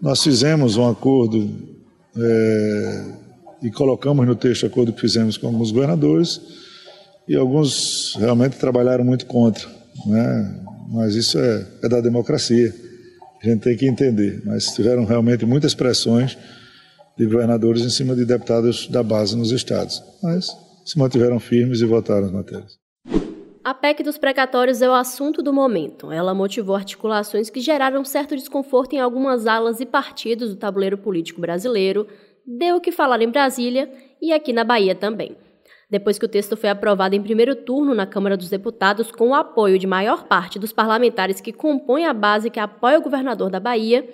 [0.00, 1.50] Nós fizemos um acordo
[2.16, 3.04] é,
[3.62, 6.40] e colocamos no texto o acordo que fizemos com alguns governadores
[7.28, 9.68] e alguns realmente trabalharam muito contra,
[10.06, 10.64] né?
[10.90, 12.74] mas isso é, é da democracia,
[13.42, 14.42] a gente tem que entender.
[14.44, 16.36] Mas tiveram realmente muitas pressões
[17.16, 20.48] de governadores em cima de deputados da base nos estados, mas
[20.84, 22.79] se mantiveram firmes e votaram as matérias.
[23.62, 26.10] A PEC dos precatórios é o assunto do momento.
[26.10, 31.42] Ela motivou articulações que geraram certo desconforto em algumas alas e partidos do tabuleiro político
[31.42, 32.06] brasileiro,
[32.46, 35.36] deu o que falar em Brasília e aqui na Bahia também.
[35.90, 39.34] Depois que o texto foi aprovado em primeiro turno na Câmara dos Deputados, com o
[39.34, 43.60] apoio de maior parte dos parlamentares que compõem a base que apoia o governador da
[43.60, 44.08] Bahia,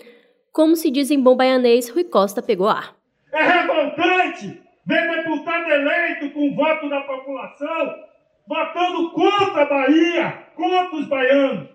[0.50, 2.96] como se diz em bom baianês, Rui Costa pegou ar.
[3.32, 8.15] É revoltante ver deputado eleito com voto da população
[8.46, 11.68] votando contra a Bahia, contra os baianos.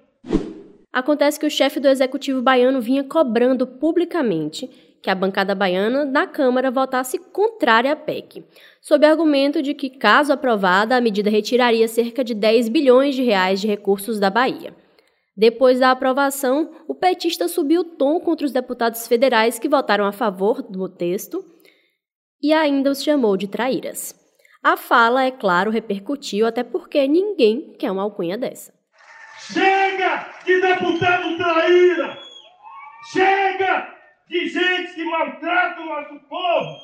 [0.91, 4.67] Acontece que o chefe do executivo baiano vinha cobrando publicamente
[5.01, 8.45] que a bancada baiana da Câmara votasse contrária à PEC,
[8.79, 13.59] sob argumento de que, caso aprovada, a medida retiraria cerca de 10 bilhões de reais
[13.59, 14.75] de recursos da Bahia.
[15.35, 20.11] Depois da aprovação, o petista subiu o tom contra os deputados federais que votaram a
[20.11, 21.43] favor do texto
[22.43, 24.20] e ainda os chamou de traíras.
[24.63, 28.71] A fala, é claro, repercutiu, até porque ninguém quer uma alcunha dessa.
[29.51, 32.19] Chega de deputado traíra!
[33.11, 33.95] Chega
[34.29, 36.77] de gente que maltrata o nosso povo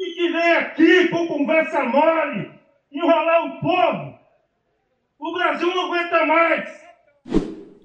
[0.00, 2.52] e que vem aqui com conversa mole,
[2.92, 4.18] enrolar o povo.
[5.18, 6.87] O Brasil não aguenta mais.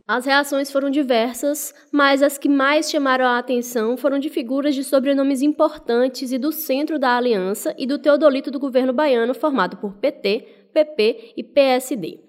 [0.05, 4.83] As reações foram diversas, mas as que mais chamaram a atenção foram de figuras de
[4.83, 9.93] sobrenomes importantes e do centro da aliança e do teodolito do governo baiano formado por
[9.93, 12.19] PT, PP e PSD.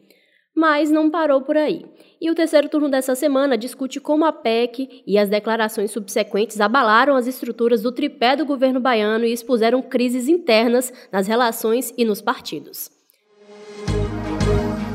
[0.55, 1.84] Mas não parou por aí.
[2.20, 7.17] E o terceiro turno dessa semana discute como a PEC e as declarações subsequentes abalaram
[7.17, 12.22] as estruturas do tripé do governo baiano e expuseram crises internas nas relações e nos
[12.22, 12.89] partidos.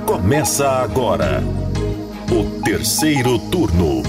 [0.08, 1.42] Começa agora
[2.40, 4.02] o terceiro turno.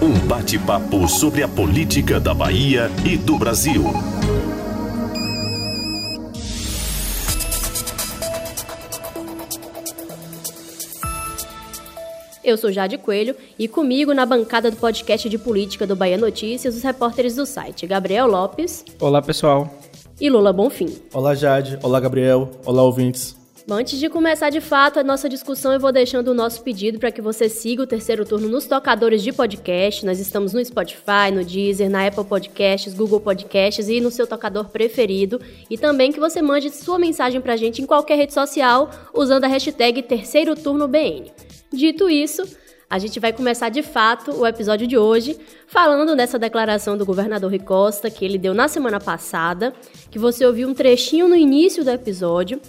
[0.00, 3.84] Um bate-papo sobre a política da Bahia e do Brasil.
[12.42, 16.74] Eu sou Jade Coelho e comigo na bancada do podcast de política do Bahia Notícias,
[16.74, 18.86] os repórteres do site Gabriel Lopes.
[18.98, 19.70] Olá, pessoal.
[20.18, 20.96] E Lula Bonfim.
[21.12, 21.78] Olá, Jade.
[21.82, 22.50] Olá, Gabriel.
[22.64, 23.36] Olá, ouvintes.
[23.66, 26.98] Bom, antes de começar de fato a nossa discussão, eu vou deixando o nosso pedido
[26.98, 30.04] para que você siga o terceiro turno nos tocadores de podcast.
[30.04, 34.68] Nós estamos no Spotify, no Deezer, na Apple Podcasts, Google Podcasts e no seu tocador
[34.68, 35.40] preferido.
[35.70, 39.44] E também que você mande sua mensagem para a gente em qualquer rede social usando
[39.44, 41.32] a hashtag Terceiro Turno BN.
[41.72, 42.42] Dito isso,
[42.90, 47.48] a gente vai começar de fato o episódio de hoje falando dessa declaração do governador
[47.48, 49.72] Rui Costa que ele deu na semana passada,
[50.10, 52.60] que você ouviu um trechinho no início do episódio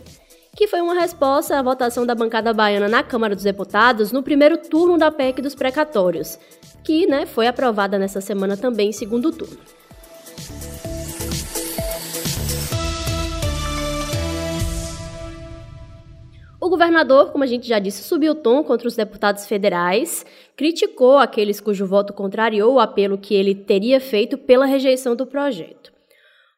[0.56, 4.58] que foi uma resposta à votação da bancada baiana na Câmara dos Deputados no primeiro
[4.58, 6.40] turno da PEC dos precatórios,
[6.82, 9.58] que né, foi aprovada nessa semana também em segundo turno.
[16.62, 21.18] O governador, como a gente já disse, subiu o tom contra os deputados federais, criticou
[21.18, 25.95] aqueles cujo voto contrariou o apelo que ele teria feito pela rejeição do projeto.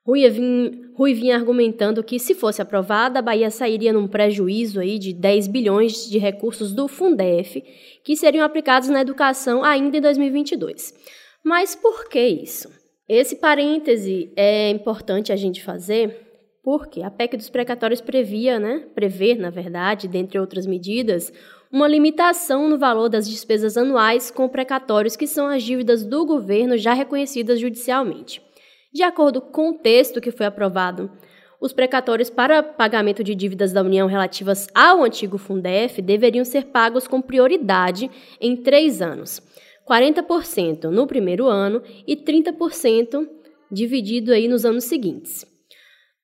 [0.07, 4.97] Rui vinha, Rui vinha argumentando que, se fosse aprovada, a Bahia sairia num prejuízo aí
[4.97, 7.61] de 10 bilhões de recursos do Fundef,
[8.05, 10.93] que seriam aplicados na educação ainda em 2022.
[11.43, 12.69] Mas por que isso?
[13.07, 16.25] Esse parêntese é importante a gente fazer
[16.63, 21.31] porque a PEC dos precatórios previa, né, prevê, na verdade, dentre outras medidas,
[21.71, 26.77] uma limitação no valor das despesas anuais com precatórios, que são as dívidas do governo
[26.77, 28.41] já reconhecidas judicialmente.
[28.97, 31.11] De acordo com o texto que foi aprovado,
[31.61, 37.07] os precatórios para pagamento de dívidas da União relativas ao antigo Fundef deveriam ser pagos
[37.07, 38.09] com prioridade
[38.41, 39.39] em três anos:
[39.87, 43.29] 40% no primeiro ano e 30%
[43.71, 45.45] dividido aí nos anos seguintes.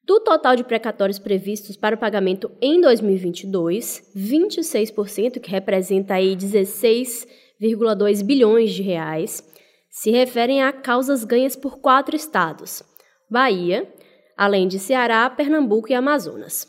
[0.03, 8.25] Do total de precatórios previstos para o pagamento em 2022, 26%, que representa aí 16,2
[8.25, 9.52] bilhões de reais,
[9.93, 12.81] se referem a causas ganhas por quatro estados:
[13.29, 13.87] Bahia,
[14.35, 16.67] além de Ceará, Pernambuco e Amazonas.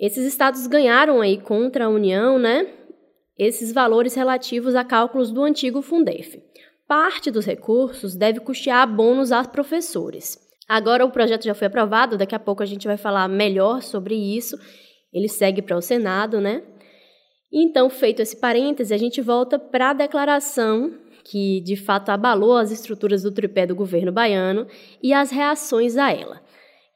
[0.00, 2.66] Esses estados ganharam aí contra a União, né?
[3.38, 6.42] Esses valores relativos a cálculos do antigo Fundef.
[6.88, 10.38] Parte dos recursos deve custear bônus a professores.
[10.66, 14.14] Agora o projeto já foi aprovado, daqui a pouco a gente vai falar melhor sobre
[14.14, 14.56] isso.
[15.12, 16.62] Ele segue para o Senado, né?
[17.52, 20.92] Então, feito esse parêntese, a gente volta para a declaração
[21.24, 24.66] que de fato abalou as estruturas do tripé do governo baiano
[25.02, 26.40] e as reações a ela.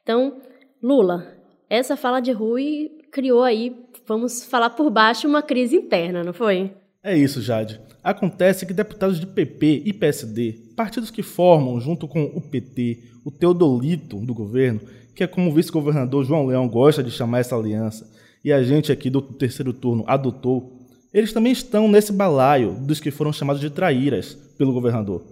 [0.03, 0.37] Então,
[0.81, 1.27] Lula,
[1.69, 3.75] essa fala de Rui criou aí,
[4.05, 6.71] vamos falar por baixo, uma crise interna, não foi?
[7.03, 7.79] É isso, Jade.
[8.03, 13.31] Acontece que deputados de PP e PSD, partidos que formam, junto com o PT, o
[13.31, 14.79] Teodolito do governo,
[15.13, 18.09] que é como o vice-governador João Leão gosta de chamar essa aliança,
[18.45, 20.76] e a gente aqui do terceiro turno adotou,
[21.17, 25.25] eles também estão nesse balaio dos que foram chamados de traíras pelo governador.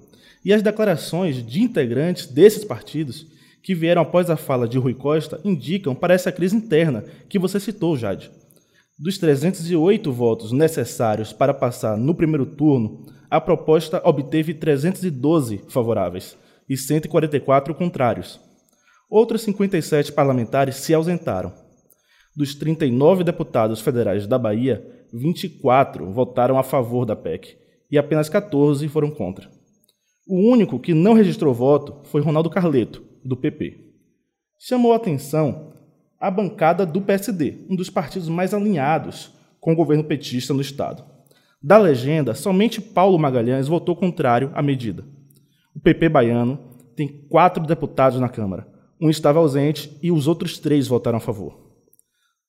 [0.43, 3.27] E as declarações de integrantes desses partidos
[3.61, 7.59] que vieram após a fala de Rui Costa indicam para essa crise interna que você
[7.59, 8.31] citou, Jade.
[8.97, 16.35] Dos 308 votos necessários para passar no primeiro turno, a proposta obteve 312 favoráveis
[16.67, 18.39] e 144 contrários.
[19.07, 21.53] Outros 57 parlamentares se ausentaram.
[22.35, 27.57] Dos 39 deputados federais da Bahia, 24 votaram a favor da PEC
[27.89, 29.49] e apenas 14 foram contra.
[30.27, 33.93] O único que não registrou voto foi Ronaldo Carleto, do PP.
[34.59, 35.73] Chamou a atenção
[36.19, 39.31] a bancada do PSD, um dos partidos mais alinhados
[39.61, 41.03] com o governo petista no Estado.
[41.61, 45.05] Da legenda, somente Paulo Magalhães votou contrário à medida.
[45.75, 46.59] O PP baiano
[46.95, 48.67] tem quatro deputados na Câmara.
[48.99, 51.64] Um estava ausente e os outros três votaram a favor.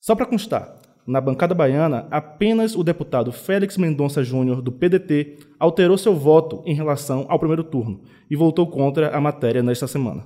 [0.06, 5.99] Só para constar, na bancada baiana, apenas o deputado Félix Mendonça Júnior, do PDT, alterou
[5.99, 10.25] seu voto em relação ao primeiro turno e votou contra a matéria nesta semana.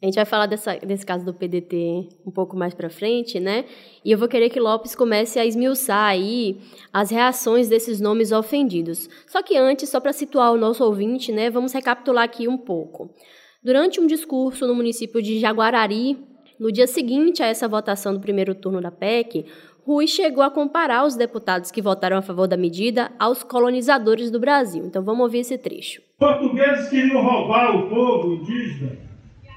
[0.00, 3.66] A gente vai falar dessa, desse caso do PDT um pouco mais para frente, né?
[4.02, 6.58] E eu vou querer que Lopes comece a esmiuçar aí
[6.90, 9.10] as reações desses nomes ofendidos.
[9.26, 13.10] Só que antes, só para situar o nosso ouvinte, né, vamos recapitular aqui um pouco.
[13.62, 16.16] Durante um discurso no município de Jaguarari,
[16.58, 19.46] no dia seguinte a essa votação do primeiro turno da PEC,
[19.86, 24.38] Rui chegou a comparar os deputados que votaram a favor da medida aos colonizadores do
[24.38, 24.84] Brasil.
[24.84, 26.02] Então vamos ouvir esse trecho.
[26.18, 28.98] Portugueses queriam roubar o povo indígena,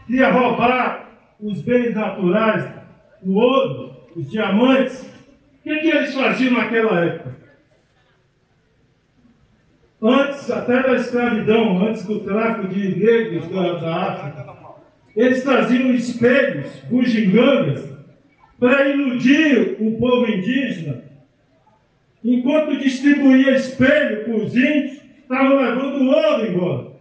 [0.07, 2.71] queriam roubar os bens naturais,
[3.21, 5.01] o ouro, os diamantes.
[5.01, 7.41] O que, que eles faziam naquela época?
[10.01, 14.43] Antes, até da escravidão, antes do tráfico de negros da, da África,
[15.15, 17.89] eles traziam espelhos, bugigangas,
[18.59, 21.03] para iludir o povo indígena,
[22.23, 26.91] enquanto distribuía espelho para os índios, estavam levando ouro embora.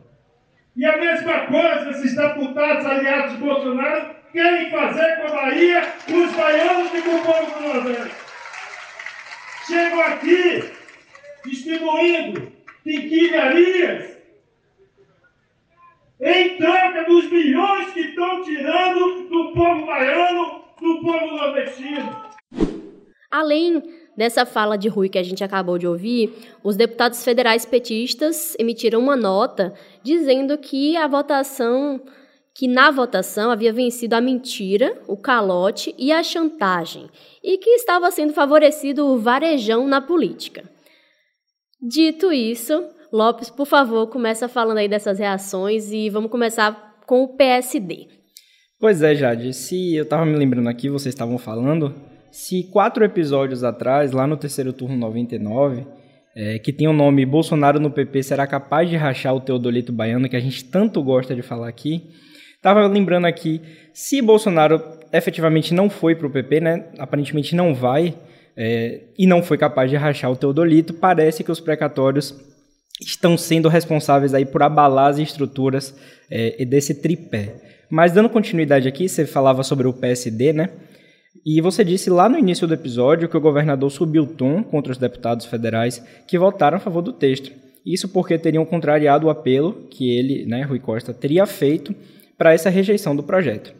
[0.77, 6.33] E a mesma coisa esses deputados aliados de Bolsonaro querem fazer com a Bahia, os
[6.33, 8.15] baianos e com o povo do Nordeste.
[9.67, 10.65] Chegam aqui
[11.45, 12.53] distribuindo
[12.83, 14.10] quinquilharias
[16.21, 22.31] em troca dos milhões que estão tirando do povo baiano do povo nordestino.
[23.31, 23.83] Além
[24.17, 26.33] dessa fala de Rui que a gente acabou de ouvir,
[26.63, 29.73] os deputados federais petistas emitiram uma nota
[30.03, 32.01] dizendo que a votação
[32.53, 37.09] que na votação havia vencido a mentira, o calote e a chantagem,
[37.43, 40.69] e que estava sendo favorecido o varejão na política.
[41.81, 47.37] Dito isso, Lopes, por favor, começa falando aí dessas reações e vamos começar com o
[47.37, 48.07] PSD.
[48.79, 51.93] Pois é, Jade, se eu tava me lembrando aqui, vocês estavam falando,
[52.31, 55.85] se quatro episódios atrás, lá no terceiro turno 99,
[56.37, 60.29] é, que tem o nome Bolsonaro no PP será capaz de rachar o Teodolito Baiano,
[60.29, 62.11] que a gente tanto gosta de falar aqui,
[62.63, 63.61] tava lembrando aqui,
[63.93, 64.81] se Bolsonaro
[65.13, 68.15] efetivamente não foi pro PP, né, aparentemente não vai,
[68.57, 72.50] é, e não foi capaz de rachar o Teodolito, parece que os precatórios
[73.01, 75.95] estão sendo responsáveis aí por abalar as estruturas
[76.31, 77.55] é, desse tripé.
[77.91, 80.71] Mas dando continuidade aqui, você falava sobre o PSD, né?
[81.45, 84.93] E você disse lá no início do episódio que o governador subiu o tom contra
[84.93, 87.51] os deputados federais que votaram a favor do texto.
[87.85, 91.95] Isso porque teriam contrariado o apelo que ele, né, Rui Costa, teria feito
[92.37, 93.75] para essa rejeição do projeto.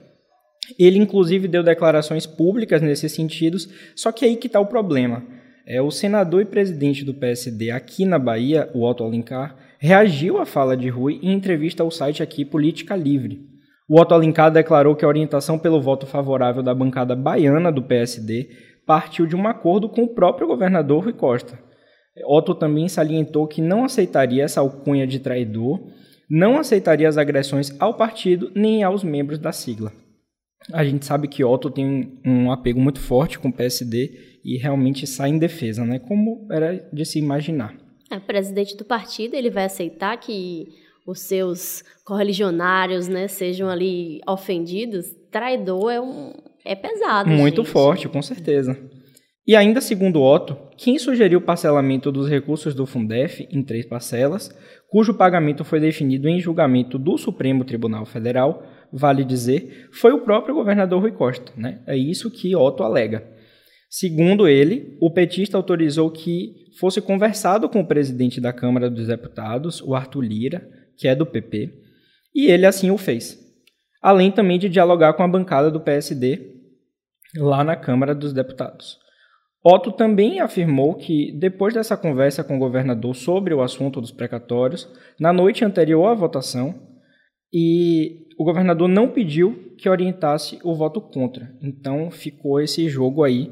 [0.79, 5.23] Ele, inclusive, deu declarações públicas nesses sentidos, só que aí que está o problema.
[5.67, 10.47] É, o senador e presidente do PSD aqui na Bahia, o Otto Alencar, reagiu à
[10.47, 13.49] fala de Rui em entrevista ao site aqui Política Livre.
[13.89, 18.49] O Otto Alencar declarou que a orientação pelo voto favorável da bancada baiana do PSD
[18.87, 21.59] partiu de um acordo com o próprio governador Rui Costa.
[22.27, 25.81] Otto também salientou que não aceitaria essa alcunha de traidor,
[26.29, 29.93] não aceitaria as agressões ao partido nem aos membros da sigla.
[30.73, 35.07] A gente sabe que Otto tem um apego muito forte com o PSD e realmente
[35.07, 35.99] sai em defesa, né?
[35.99, 37.75] Como era de se imaginar.
[38.11, 40.69] É, presidente do partido, ele vai aceitar que
[41.07, 46.33] os seus correligionários, né, sejam ali ofendidos, traidor é um
[46.65, 47.31] é pesado.
[47.31, 47.73] Muito gente.
[47.73, 48.79] forte, com certeza.
[49.47, 54.51] E ainda segundo Otto, quem sugeriu o parcelamento dos recursos do Fundef em três parcelas,
[54.89, 60.55] cujo pagamento foi definido em julgamento do Supremo Tribunal Federal, vale dizer, foi o próprio
[60.55, 61.53] governador Rui Costa.
[61.57, 61.83] Né?
[61.87, 63.27] É isso que Otto alega.
[63.89, 69.83] Segundo ele, o petista autorizou que fosse conversado com o presidente da Câmara dos Deputados,
[69.83, 71.73] o Arthur Lira, que é do PP,
[72.35, 73.39] e ele assim o fez.
[74.01, 76.55] Além também de dialogar com a bancada do PSD
[77.37, 78.99] lá na Câmara dos Deputados.
[79.63, 84.89] Otto também afirmou que, depois dessa conversa com o governador sobre o assunto dos precatórios,
[85.19, 86.90] na noite anterior à votação,
[87.53, 91.55] e o governador não pediu que orientasse o voto contra.
[91.63, 93.51] Então ficou esse jogo aí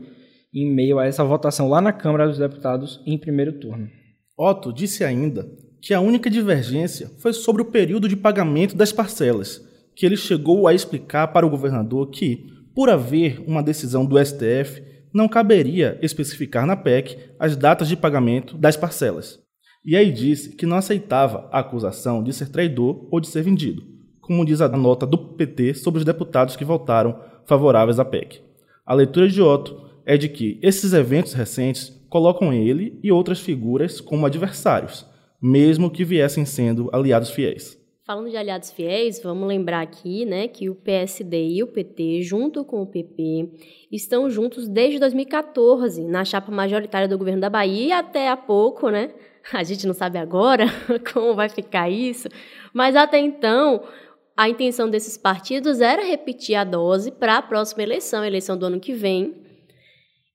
[0.52, 3.88] em meio a essa votação lá na Câmara dos Deputados em primeiro turno.
[4.36, 5.48] Otto disse ainda
[5.80, 9.64] que a única divergência foi sobre o período de pagamento das parcelas,
[9.94, 14.82] que ele chegou a explicar para o governador que, por haver uma decisão do STF,
[15.12, 19.40] não caberia especificar na PEC as datas de pagamento das parcelas.
[19.90, 23.82] E aí disse que não aceitava a acusação de ser traidor ou de ser vendido,
[24.20, 28.42] como diz a nota do PT sobre os deputados que votaram favoráveis à PEC.
[28.84, 33.98] A leitura de Otto é de que esses eventos recentes colocam ele e outras figuras
[33.98, 35.06] como adversários,
[35.40, 37.78] mesmo que viessem sendo aliados fiéis.
[38.04, 42.62] Falando de aliados fiéis, vamos lembrar aqui, né, que o PSD e o PT, junto
[42.62, 43.50] com o PP,
[43.90, 49.14] estão juntos desde 2014 na chapa majoritária do governo da Bahia até há pouco, né?
[49.52, 50.66] A gente não sabe agora
[51.12, 52.28] como vai ficar isso,
[52.72, 53.82] mas até então
[54.36, 58.66] a intenção desses partidos era repetir a dose para a próxima eleição, a eleição do
[58.66, 59.34] ano que vem,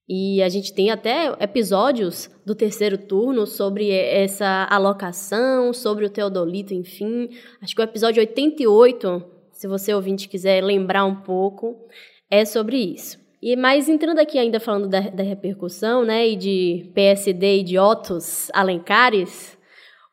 [0.07, 6.73] e a gente tem até episódios do terceiro turno sobre essa alocação, sobre o Teodolito,
[6.73, 7.29] enfim.
[7.61, 11.87] Acho que o episódio 88, se você ouvinte quiser lembrar um pouco,
[12.29, 13.22] é sobre isso.
[13.45, 17.77] E mais entrando aqui ainda falando da, da repercussão, né, e de PSD e de
[17.77, 19.57] Ottos Alencares,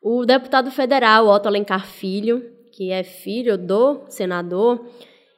[0.03, 4.85] o deputado federal Otto Alencar Filho, que é filho do senador,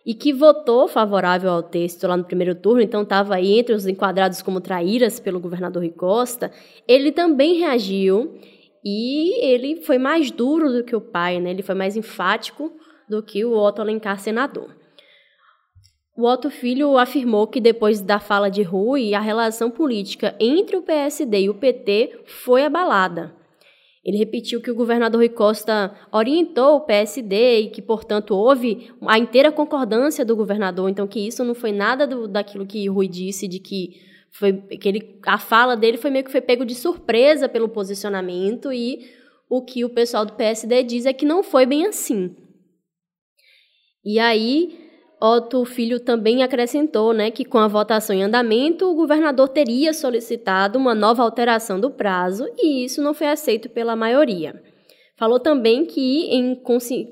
[0.04, 3.86] e que votou favorável ao texto lá no primeiro turno, então estava aí entre os
[3.86, 6.52] enquadrados como traíras pelo governador Rui Costa,
[6.88, 8.40] ele também reagiu
[8.84, 11.52] e ele foi mais duro do que o pai, né?
[11.52, 12.74] ele foi mais enfático
[13.08, 14.82] do que o Otto Alencar, senador.
[16.16, 20.84] O Otto Filho afirmou que depois da fala de Rui, a relação política entre o
[20.84, 23.36] PSD e o PT foi abalada.
[24.06, 29.18] Ele repetiu que o governador Rui Costa orientou o PSD e que, portanto, houve a
[29.18, 33.48] inteira concordância do governador, então que isso não foi nada do, daquilo que Rui disse,
[33.48, 37.50] de que foi que ele, a fala dele foi meio que foi pego de surpresa
[37.50, 39.00] pelo posicionamento e
[39.50, 42.36] o que o pessoal do PSD diz é que não foi bem assim.
[44.04, 44.83] E aí
[45.26, 50.78] Otto Filho também acrescentou né, que, com a votação em andamento, o governador teria solicitado
[50.78, 54.62] uma nova alteração do prazo e isso não foi aceito pela maioria.
[55.16, 56.62] Falou também que, em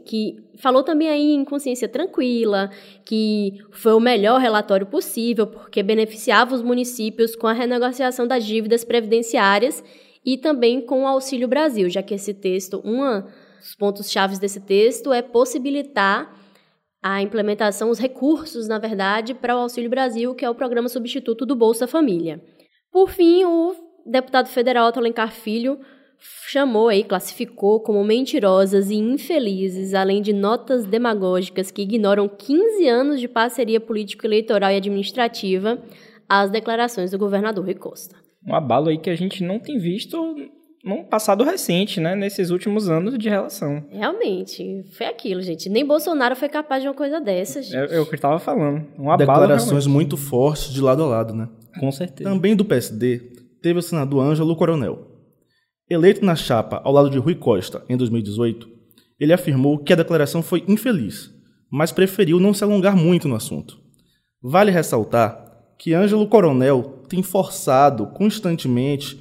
[0.04, 2.70] que falou também aí em consciência tranquila,
[3.06, 8.84] que foi o melhor relatório possível, porque beneficiava os municípios com a renegociação das dívidas
[8.84, 9.82] previdenciárias
[10.26, 13.24] e também com o Auxílio Brasil, já que esse texto, um
[13.58, 16.41] dos pontos chaves desse texto é possibilitar
[17.02, 21.46] a implementação, os recursos, na verdade, para o Auxílio Brasil, que é o programa substituto
[21.46, 22.42] do Bolsa Família.
[22.92, 23.74] Por fim, o
[24.06, 25.80] deputado federal Otto Alencar Filho
[26.48, 33.20] chamou aí, classificou como mentirosas e infelizes, além de notas demagógicas que ignoram 15 anos
[33.20, 35.82] de parceria político-eleitoral e administrativa,
[36.30, 38.16] as declarações do governador Rui Costa.
[38.48, 40.36] Um abalo aí que a gente não tem visto
[40.84, 42.16] num passado recente, né?
[42.16, 43.86] Nesses últimos anos de relação.
[43.92, 45.70] Realmente, foi aquilo, gente.
[45.70, 47.72] Nem Bolsonaro foi capaz de uma coisa dessas.
[47.72, 48.86] É, é o que eu estava falando.
[48.98, 51.48] Um Declarações muito fortes de lado a lado, né?
[51.80, 52.30] Com certeza.
[52.30, 53.20] Também do PSD,
[53.62, 55.08] teve o senador Ângelo Coronel.
[55.90, 58.68] Eleito na chapa ao lado de Rui Costa em 2018,
[59.20, 61.30] ele afirmou que a declaração foi infeliz,
[61.70, 63.78] mas preferiu não se alongar muito no assunto.
[64.42, 65.46] Vale ressaltar
[65.78, 69.21] que Ângelo Coronel tem forçado constantemente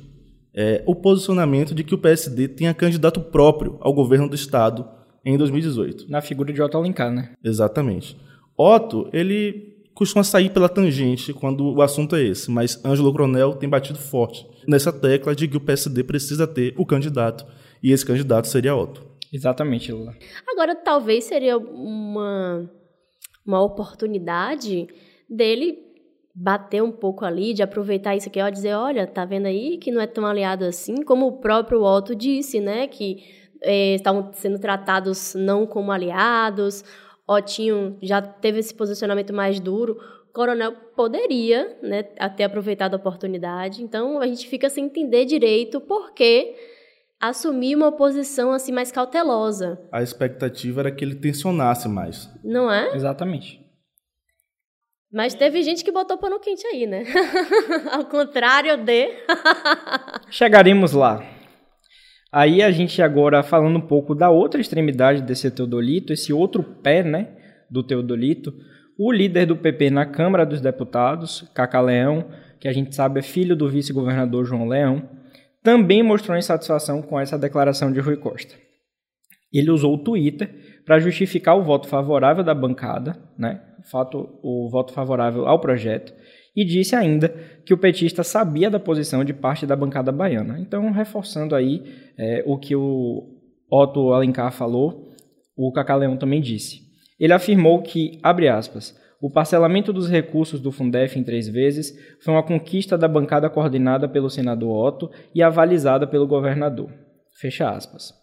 [0.54, 4.88] é, o posicionamento de que o PSD tenha candidato próprio ao governo do Estado
[5.24, 6.10] em 2018.
[6.10, 7.32] Na figura de Otto Alencar, né?
[7.44, 8.16] Exatamente.
[8.56, 13.68] Otto, ele costuma sair pela tangente quando o assunto é esse, mas Ângelo Coronel tem
[13.68, 17.44] batido forte nessa tecla de que o PSD precisa ter o candidato,
[17.82, 19.04] e esse candidato seria Otto.
[19.32, 20.14] Exatamente, Lula.
[20.50, 22.70] Agora, talvez seria uma,
[23.46, 24.88] uma oportunidade
[25.28, 25.89] dele
[26.34, 29.90] bater um pouco ali, de aproveitar isso aqui, ó, dizer, olha, tá vendo aí que
[29.90, 33.24] não é tão aliado assim, como o próprio Otto disse, né, que
[33.62, 36.84] é, estavam sendo tratados não como aliados,
[37.26, 39.98] Otinho já teve esse posicionamento mais duro
[40.32, 43.82] coronel poderia né, ter aproveitado a oportunidade.
[43.82, 46.54] Então, a gente fica sem entender direito por que
[47.20, 49.78] assumir uma posição assim mais cautelosa.
[49.92, 52.30] A expectativa era que ele tensionasse mais.
[52.42, 52.94] Não é?
[52.94, 53.59] Exatamente.
[55.12, 57.04] Mas teve gente que botou pano quente aí, né?
[57.90, 59.08] Ao contrário de.
[60.30, 61.20] Chegaremos lá.
[62.32, 67.02] Aí a gente agora falando um pouco da outra extremidade desse Teodolito, esse outro pé,
[67.02, 67.28] né,
[67.68, 68.54] do Teodolito,
[68.96, 73.22] o líder do PP na Câmara dos Deputados, Cacá Leão, que a gente sabe é
[73.22, 75.08] filho do vice-governador João Leão,
[75.60, 78.54] também mostrou insatisfação com essa declaração de Rui Costa.
[79.52, 84.68] Ele usou o Twitter para justificar o voto favorável da bancada, né, o, fato, o
[84.70, 86.12] voto favorável ao projeto,
[86.54, 87.28] e disse ainda
[87.64, 90.58] que o petista sabia da posição de parte da bancada baiana.
[90.58, 91.84] Então, reforçando aí
[92.18, 93.38] é, o que o
[93.70, 95.14] Otto Alencar falou,
[95.56, 96.80] o Cacá Leão também disse.
[97.18, 101.94] Ele afirmou que, abre aspas, o parcelamento dos recursos do Fundef em três vezes
[102.24, 106.90] foi uma conquista da bancada coordenada pelo senador Otto e avalizada pelo governador.
[107.38, 108.19] Fecha aspas.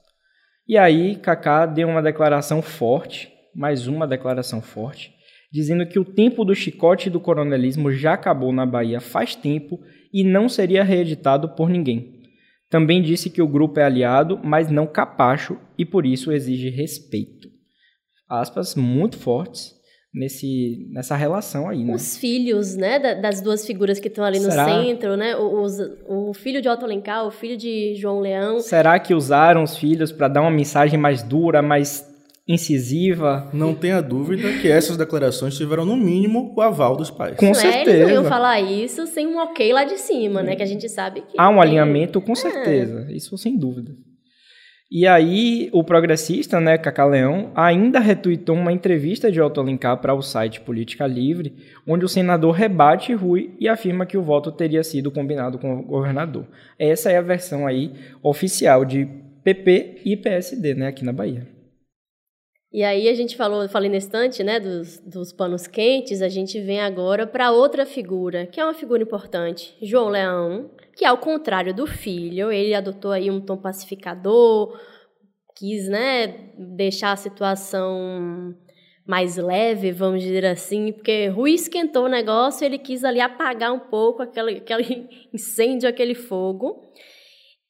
[0.67, 5.13] E aí, Cacá deu uma declaração forte, mais uma declaração forte,
[5.51, 9.79] dizendo que o tempo do chicote do coronelismo já acabou na Bahia faz tempo
[10.13, 12.21] e não seria reeditado por ninguém.
[12.69, 17.47] Também disse que o grupo é aliado, mas não capacho e por isso exige respeito.
[18.29, 19.76] Aspas muito fortes
[20.17, 21.93] nesse, nessa relação aí, né?
[21.93, 24.65] Os filhos, né, das duas figuras que estão ali no Será?
[24.65, 25.35] centro, né?
[25.35, 28.59] Os, o filho de Otto Alencar, o filho de João Leão.
[28.59, 32.05] Será que usaram os filhos para dar uma mensagem mais dura, mais
[32.47, 33.49] incisiva?
[33.53, 37.35] Não tenha dúvida que essas declarações tiveram, no mínimo, o aval dos pais.
[37.37, 37.81] Com Não é?
[37.81, 38.29] Eles não iam certeza.
[38.29, 40.55] falar isso sem um ok lá de cima, né?
[40.55, 41.39] Que a gente sabe que.
[41.39, 43.07] Há um alinhamento, com certeza.
[43.11, 43.91] Isso sem dúvida.
[44.89, 50.13] E aí, o progressista, né, Cacá Leão, ainda retuitou uma entrevista de Otto Alencar para
[50.13, 51.53] o site Política Livre,
[51.85, 55.83] onde o senador rebate Rui e afirma que o voto teria sido combinado com o
[55.83, 56.45] governador.
[56.79, 57.91] Essa é a versão aí
[58.23, 59.09] oficial de
[59.43, 61.56] PP e PSD, né, aqui na Bahia.
[62.77, 66.61] E aí a gente falou, falei na estante, né, dos, dos panos quentes, a gente
[66.61, 71.73] vem agora para outra figura, que é uma figura importante, João Leão, que ao contrário
[71.73, 74.79] do filho, ele adotou aí um tom pacificador,
[75.55, 78.55] quis, né, deixar a situação
[79.07, 83.89] mais leve, vamos dizer assim, porque Rui esquentou o negócio, ele quis ali apagar um
[83.89, 86.79] pouco aquele, aquele incêndio, aquele fogo.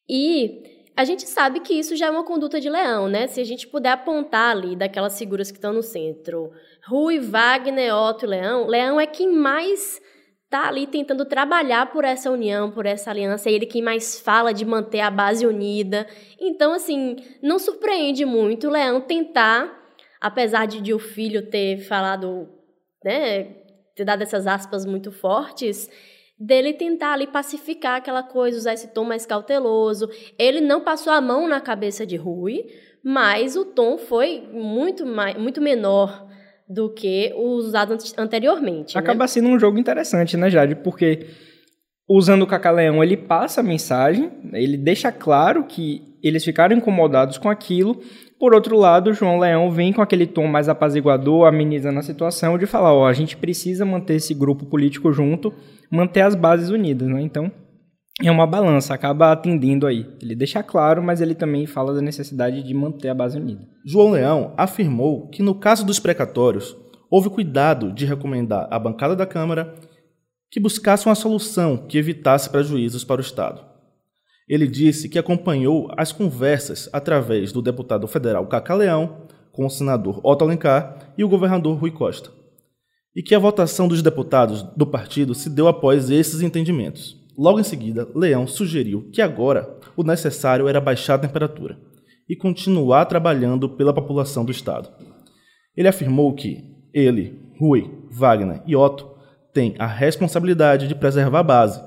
[0.10, 3.28] E a gente sabe que isso já é uma conduta de leão, né?
[3.28, 6.52] Se a gente puder apontar ali daquelas figuras que estão no centro,
[6.88, 10.02] Rui, Wagner, Otto e Leão, Leão é quem mais
[10.50, 14.52] tá ali tentando trabalhar por essa união, por essa aliança, é ele quem mais fala
[14.52, 16.08] de manter a base unida.
[16.42, 19.72] Então, assim, não surpreende muito o Leão tentar,
[20.20, 22.50] apesar de, de o filho ter falado,
[23.06, 23.44] né,
[23.96, 25.88] ter dado essas aspas muito fortes,
[26.40, 30.10] dele tentar ali pacificar aquela coisa, usar esse tom mais cauteloso.
[30.38, 32.66] Ele não passou a mão na cabeça de Rui,
[33.04, 36.28] mas o tom foi muito, mais, muito menor
[36.70, 38.96] do que o usado ante- anteriormente.
[38.96, 39.00] né?
[39.02, 40.76] Acaba sendo um jogo interessante, né, Jade?
[40.76, 41.28] Porque
[42.10, 47.50] usando o Cacaleão, ele passa a mensagem, ele deixa claro que eles ficaram incomodados com
[47.50, 48.02] aquilo.
[48.40, 52.68] Por outro lado, João Leão vem com aquele tom mais apaziguador, amenizando a situação, de
[52.68, 55.52] falar, ó, a gente precisa manter esse grupo político junto,
[55.92, 57.22] manter as bases unidas, né?
[57.22, 57.52] Então,
[58.22, 60.06] é uma balança, acaba atendendo aí.
[60.22, 63.62] Ele deixa claro, mas ele também fala da necessidade de manter a base unida.
[63.86, 66.76] João Leão afirmou que, no caso dos precatórios,
[67.10, 69.74] houve cuidado de recomendar à bancada da Câmara
[70.52, 73.67] que buscasse uma solução que evitasse prejuízos para o Estado.
[74.48, 80.22] Ele disse que acompanhou as conversas através do deputado federal Cacá Leão com o senador
[80.24, 82.30] Otto Alencar e o governador Rui Costa,
[83.16, 87.18] e que a votação dos deputados do partido se deu após esses entendimentos.
[87.38, 91.78] Logo em seguida, Leão sugeriu que agora o necessário era baixar a temperatura
[92.30, 94.90] e continuar trabalhando pela população do Estado.
[95.76, 99.10] Ele afirmou que ele, Rui, Wagner e Otto
[99.54, 101.82] têm a responsabilidade de preservar a base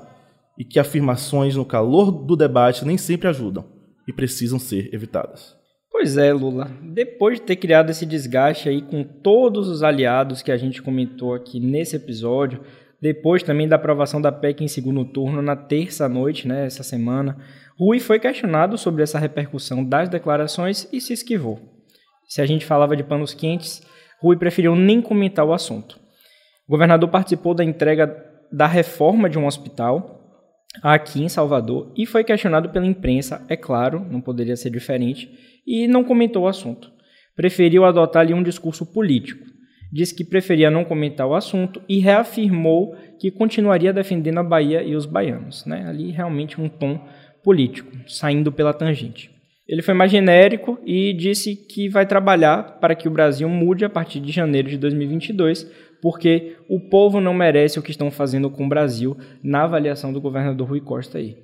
[0.61, 3.65] e que afirmações no calor do debate nem sempre ajudam
[4.07, 5.57] e precisam ser evitadas.
[5.91, 6.69] Pois é, Lula.
[6.83, 11.33] Depois de ter criado esse desgaste aí com todos os aliados que a gente comentou
[11.33, 12.61] aqui nesse episódio,
[13.01, 17.39] depois também da aprovação da PEC em segundo turno na terça noite, né, essa semana,
[17.75, 21.59] Rui foi questionado sobre essa repercussão das declarações e se esquivou.
[22.29, 23.81] Se a gente falava de panos quentes,
[24.21, 25.99] Rui preferiu nem comentar o assunto.
[26.67, 28.15] O governador participou da entrega
[28.51, 30.20] da reforma de um hospital
[30.81, 35.29] aqui em Salvador e foi questionado pela imprensa, é claro, não poderia ser diferente,
[35.65, 36.91] e não comentou o assunto.
[37.35, 39.45] Preferiu adotar ali um discurso político.
[39.91, 44.95] disse que preferia não comentar o assunto e reafirmou que continuaria defendendo a Bahia e
[44.95, 45.65] os baianos.
[45.65, 45.85] Né?
[45.85, 47.05] Ali realmente um tom
[47.43, 49.29] político, saindo pela tangente.
[49.67, 53.89] Ele foi mais genérico e disse que vai trabalhar para que o Brasil mude a
[53.89, 55.69] partir de janeiro de 2022,
[56.01, 60.21] porque o povo não merece o que estão fazendo com o Brasil na avaliação do
[60.21, 61.37] governador Rui Costa aí.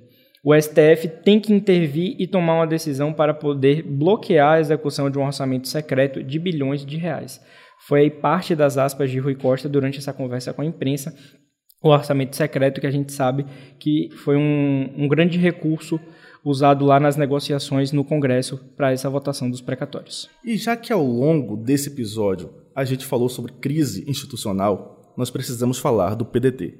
[0.44, 5.18] O STF tem que intervir e tomar uma decisão para poder bloquear a execução de
[5.18, 7.40] um orçamento secreto de bilhões de reais.
[7.86, 11.14] Foi aí parte das aspas de Rui Costa durante essa conversa com a imprensa,
[11.82, 13.46] o orçamento secreto que a gente sabe
[13.78, 16.00] que foi um, um grande recurso
[16.44, 20.28] usado lá nas negociações no Congresso para essa votação dos precatórios.
[20.44, 25.78] E já que ao longo desse episódio a gente falou sobre crise institucional, nós precisamos
[25.78, 26.78] falar do PDT.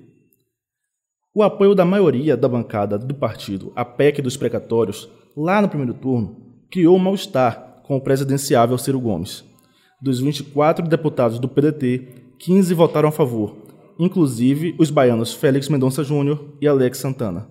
[1.35, 5.93] O apoio da maioria da bancada do partido à PEC dos precatórios, lá no primeiro
[5.93, 6.37] turno,
[6.71, 9.45] criou um mal-estar com o presidenciável Ciro Gomes.
[10.01, 12.07] Dos 24 deputados do PDT,
[12.39, 13.57] 15 votaram a favor,
[13.99, 17.49] inclusive os baianos Félix Mendonça Júnior e Alex Santana.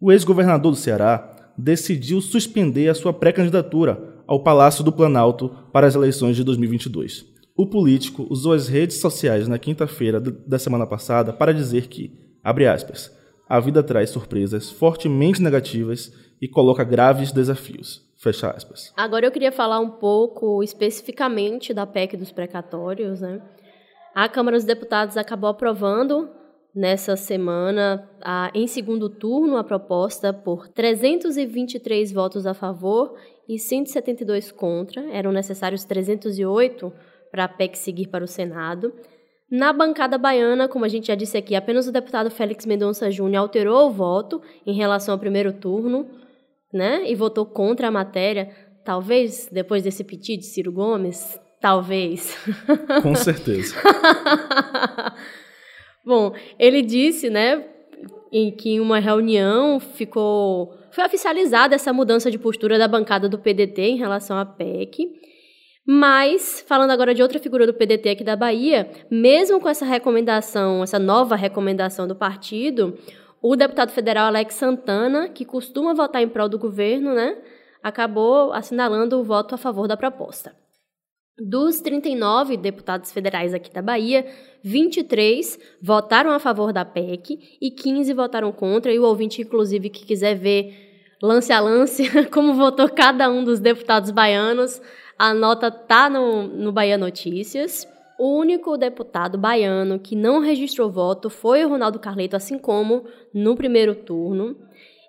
[0.00, 5.94] O ex-governador do Ceará decidiu suspender a sua pré-candidatura ao Palácio do Planalto para as
[5.94, 7.35] eleições de 2022.
[7.56, 12.12] O político usou as redes sociais na quinta-feira da semana passada para dizer que,
[12.44, 13.10] abre aspas,
[13.48, 18.04] a vida traz surpresas fortemente negativas e coloca graves desafios.
[18.18, 18.92] Fecha aspas.
[18.94, 23.22] Agora eu queria falar um pouco especificamente da PEC dos precatórios.
[23.22, 23.40] Né?
[24.14, 26.28] A Câmara dos Deputados acabou aprovando
[26.74, 33.14] nessa semana, a, em segundo turno, a proposta por 323 votos a favor
[33.48, 35.02] e 172 contra.
[35.10, 36.92] Eram necessários 308
[37.36, 38.94] para a PEC seguir para o Senado.
[39.50, 43.42] Na bancada baiana, como a gente já disse aqui, apenas o deputado Félix Mendonça Júnior
[43.42, 46.08] alterou o voto em relação ao primeiro turno,
[46.72, 47.02] né?
[47.06, 48.50] E votou contra a matéria.
[48.82, 52.38] Talvez depois desse pedido de Ciro Gomes, talvez.
[53.02, 53.76] Com certeza.
[56.04, 57.66] Bom, ele disse, né,
[58.32, 63.38] em que em uma reunião ficou foi oficializada essa mudança de postura da bancada do
[63.38, 65.26] PDT em relação à PEC.
[65.86, 70.82] Mas, falando agora de outra figura do PDT aqui da Bahia, mesmo com essa recomendação,
[70.82, 72.98] essa nova recomendação do partido,
[73.40, 77.38] o deputado federal Alex Santana, que costuma votar em prol do governo, né,
[77.80, 80.56] acabou assinalando o voto a favor da proposta.
[81.38, 84.26] Dos 39 deputados federais aqui da Bahia,
[84.64, 88.90] 23 votaram a favor da PEC e 15 votaram contra.
[88.90, 90.74] E o ouvinte, inclusive, que quiser ver
[91.22, 94.80] lance a lance como votou cada um dos deputados baianos,
[95.18, 97.88] a nota tá no, no Bahia Notícias.
[98.18, 103.54] O único deputado baiano que não registrou voto foi o Ronaldo Carleto, assim como no
[103.54, 104.56] primeiro turno.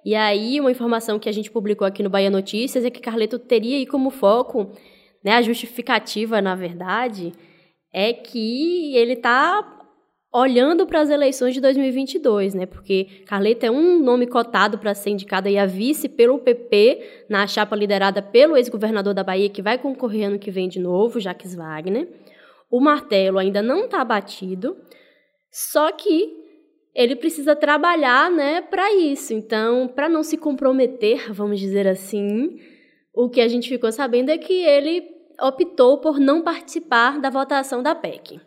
[0.04, 3.40] E aí, uma informação que a gente publicou aqui no Bahia Notícias é que Carleto
[3.40, 4.72] teria aí como foco
[5.24, 7.34] né, a justificativa, na verdade,
[7.92, 9.77] é que ele está
[10.34, 12.66] olhando para as eleições de 2022, né?
[12.66, 17.48] Porque Carleta é um nome cotado para ser indicada e a vice pelo PP na
[17.48, 21.56] chapa liderada pelo ex-governador da Bahia que vai concorrer ano que vem de novo, Jacques
[21.56, 22.08] Wagner.
[22.70, 24.76] O martelo ainda não está batido,
[25.50, 26.36] só que
[26.94, 29.34] ele precisa trabalhar, né, para isso.
[29.34, 32.58] Então, para não se comprometer, vamos dizer assim,
[33.14, 35.04] o que a gente ficou sabendo é que ele
[35.40, 38.42] optou por não participar da votação da PEC.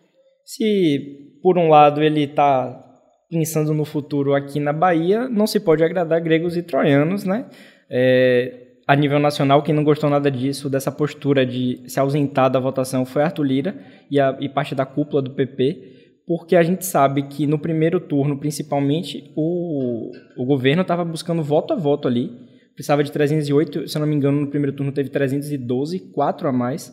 [0.44, 2.86] Se, por um lado, ele está
[3.30, 7.46] pensando no futuro aqui na Bahia, não se pode agradar gregos e troianos, né?
[7.88, 12.58] É, a nível nacional, quem não gostou nada disso, dessa postura de se ausentar da
[12.58, 13.76] votação, foi Arthur Lira
[14.10, 18.00] e, a, e parte da cúpula do PP, porque a gente sabe que no primeiro
[18.00, 22.32] turno, principalmente, o, o governo estava buscando voto a voto ali,
[22.74, 26.52] precisava de 308, se eu não me engano, no primeiro turno teve 312, 4 a
[26.52, 26.92] mais.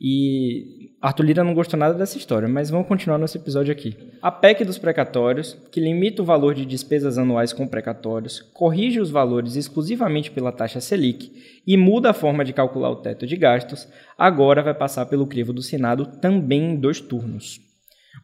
[0.00, 3.96] E Arthur Lira não gostou nada dessa história, mas vamos continuar nosso episódio aqui.
[4.20, 9.10] A PEC dos precatórios, que limita o valor de despesas anuais com precatórios, corrige os
[9.10, 11.32] valores exclusivamente pela taxa Selic
[11.66, 15.52] e muda a forma de calcular o teto de gastos, agora vai passar pelo crivo
[15.52, 17.58] do Senado também em dois turnos.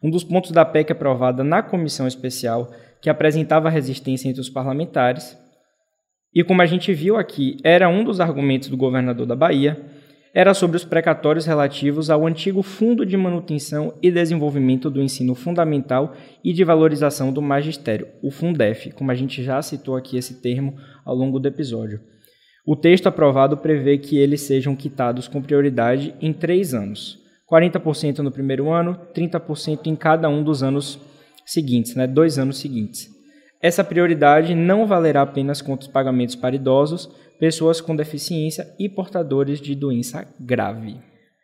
[0.01, 5.35] Um dos pontos da PEC aprovada na comissão especial, que apresentava resistência entre os parlamentares,
[6.35, 9.79] e como a gente viu aqui, era um dos argumentos do governador da Bahia,
[10.33, 16.15] era sobre os precatórios relativos ao antigo Fundo de Manutenção e Desenvolvimento do Ensino Fundamental
[16.43, 20.75] e de Valorização do Magistério, o Fundef, como a gente já citou aqui esse termo
[21.05, 22.01] ao longo do episódio.
[22.65, 27.19] O texto aprovado prevê que eles sejam quitados com prioridade em três anos:
[27.51, 30.99] 40% no primeiro ano, 30% em cada um dos anos
[31.45, 33.12] seguintes, né, dois anos seguintes.
[33.63, 39.61] Essa prioridade não valerá apenas contra os pagamentos para idosos, pessoas com deficiência e portadores
[39.61, 40.97] de doença grave.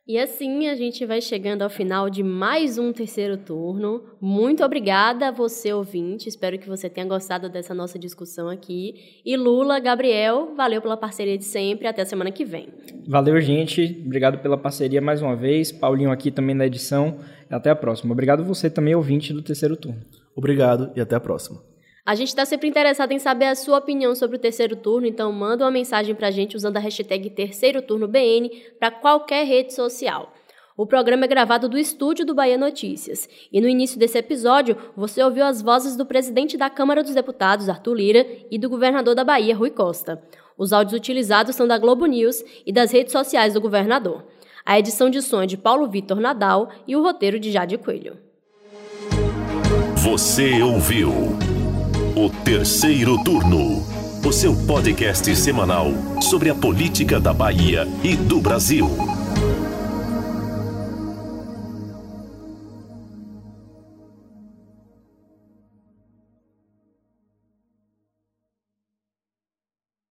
[0.05, 4.03] E assim a gente vai chegando ao final de mais um terceiro turno.
[4.19, 6.27] Muito obrigada a você, ouvinte.
[6.27, 9.21] Espero que você tenha gostado dessa nossa discussão aqui.
[9.23, 11.88] E Lula, Gabriel, valeu pela parceria de sempre.
[11.88, 12.67] Até a semana que vem.
[13.08, 14.01] Valeu, gente.
[14.05, 15.71] Obrigado pela parceria mais uma vez.
[15.71, 17.19] Paulinho aqui também na edição.
[17.49, 18.12] Até a próxima.
[18.12, 20.01] Obrigado você também, ouvinte do terceiro turno.
[20.36, 21.69] Obrigado e até a próxima.
[22.05, 25.31] A gente está sempre interessado em saber a sua opinião sobre o terceiro turno, então
[25.31, 29.73] manda uma mensagem para a gente usando a hashtag Terceiro Turno BN para qualquer rede
[29.73, 30.33] social.
[30.77, 33.27] O programa é gravado do estúdio do Bahia Notícias.
[33.51, 37.67] E no início desse episódio, você ouviu as vozes do presidente da Câmara dos Deputados,
[37.67, 40.23] Arthur Lira, e do governador da Bahia, Rui Costa.
[40.57, 44.23] Os áudios utilizados são da Globo News e das redes sociais do governador.
[44.65, 48.17] A edição de som é de Paulo Vitor Nadal e o roteiro de Jade Coelho.
[49.97, 51.12] Você ouviu
[52.21, 53.82] o Terceiro Turno,
[54.25, 59.18] o seu podcast semanal sobre a política da Bahia e do Brasil.